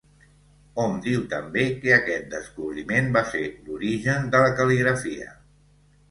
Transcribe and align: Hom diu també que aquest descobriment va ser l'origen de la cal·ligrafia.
Hom 0.83 0.93
diu 1.07 1.25
també 1.33 1.65
que 1.83 1.91
aquest 1.97 2.25
descobriment 2.31 3.11
va 3.17 3.23
ser 3.33 3.43
l'origen 3.67 4.25
de 4.37 4.41
la 4.45 4.49
cal·ligrafia. 4.61 5.29